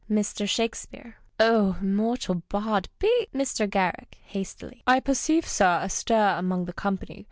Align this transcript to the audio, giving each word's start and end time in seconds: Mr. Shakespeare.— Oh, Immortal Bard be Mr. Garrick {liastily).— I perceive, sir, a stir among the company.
Mr. 0.09 0.49
Shakespeare.— 0.49 1.17
Oh, 1.39 1.77
Immortal 1.79 2.41
Bard 2.49 2.89
be 2.97 3.27
Mr. 3.35 3.69
Garrick 3.69 4.17
{liastily).— 4.33 4.81
I 4.87 4.99
perceive, 4.99 5.47
sir, 5.47 5.77
a 5.83 5.89
stir 5.91 6.37
among 6.39 6.65
the 6.65 6.73
company. 6.73 7.19